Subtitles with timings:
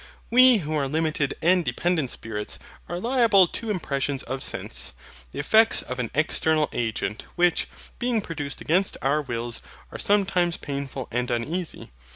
[0.31, 2.57] We, who are limited and dependent spirits,
[2.89, 4.95] are liable to impressions of sense,
[5.31, 7.67] the effects of an external Agent, which,
[7.99, 9.61] being produced against our wills,
[9.91, 11.91] are sometimes painful and uneasy.